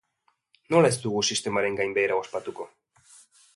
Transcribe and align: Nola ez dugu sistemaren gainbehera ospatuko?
Nola 0.75 0.91
ez 0.93 0.95
dugu 1.03 1.21
sistemaren 1.35 1.79
gainbehera 1.81 2.19
ospatuko? 2.25 2.69